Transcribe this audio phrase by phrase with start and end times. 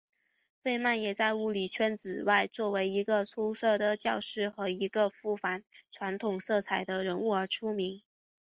[0.63, 8.01] 费曼也在物理圈子外作为一个出色的教师和一个富于反传统色彩的人物而出名。